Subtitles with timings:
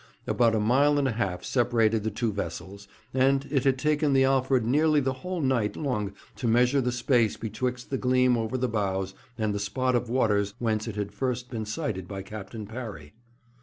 [0.25, 4.23] About a mile and a half separated the two vessels, and it had taken the
[4.23, 8.67] Alfred nearly the whole night long to measure the space betwixt the gleam over the
[8.67, 13.13] bows and the spot of waters whence it had first been sighted by Captain Parry.